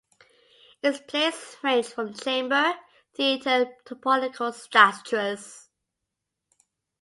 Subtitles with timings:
[0.81, 2.73] Its plays range from chamber
[3.15, 5.69] theatre to political satires.